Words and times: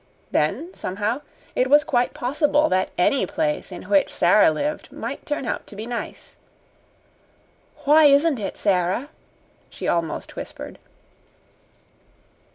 Then, 0.31 0.73
somehow, 0.73 1.21
it 1.55 1.69
was 1.69 1.83
quite 1.83 2.15
possible 2.15 2.69
that 2.69 2.89
any 2.97 3.27
place 3.27 3.71
in 3.71 3.83
which 3.83 4.11
Sara 4.11 4.49
lived 4.49 4.91
might 4.91 5.27
turn 5.27 5.45
out 5.45 5.67
to 5.67 5.75
be 5.75 5.85
nice. 5.85 6.37
"Why 7.85 8.05
isn't 8.05 8.39
it, 8.39 8.57
Sara?" 8.57 9.09
she 9.69 9.87
almost 9.87 10.35
whispered. 10.35 10.79